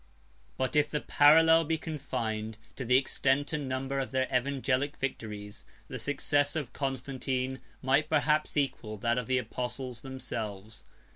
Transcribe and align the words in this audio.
But 0.57 0.75
if 0.75 0.89
the 0.89 1.01
parallel 1.01 1.63
be 1.63 1.77
confined 1.77 2.57
to 2.75 2.83
the 2.83 2.97
extent 2.97 3.53
and 3.53 3.69
number 3.69 3.99
of 3.99 4.09
their 4.09 4.27
evangelic 4.35 4.97
victories 4.97 5.63
the 5.89 5.99
success 5.99 6.55
of 6.55 6.73
Constantine 6.73 7.61
might 7.83 8.09
perhaps 8.09 8.57
equal 8.57 8.97
that 8.97 9.19
of 9.19 9.27
the 9.27 9.37
Apostles 9.37 10.01
themselves. 10.01 10.85